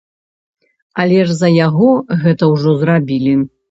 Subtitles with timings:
[1.03, 1.93] Але ж за яго
[2.27, 3.43] гэта ўжо зрабілі.